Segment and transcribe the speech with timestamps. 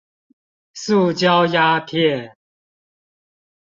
[0.73, 2.35] 塑膠鴉片